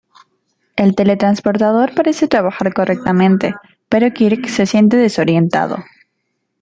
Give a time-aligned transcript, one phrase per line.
[0.77, 3.53] El teletransportador parece trabajar correctamente
[3.87, 5.77] pero Kirk se siente desorientado.